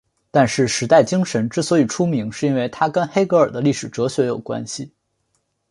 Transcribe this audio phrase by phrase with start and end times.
[0.31, 4.91] 但是时代精神之所以出名是因为它跟黑格尔的历史哲学有关系。